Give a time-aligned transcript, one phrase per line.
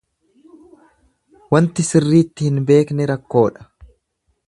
[1.55, 3.71] Wanti sirriitti hin beekne rakkoodha.